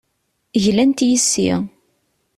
[0.63, 1.51] Glant yes-i.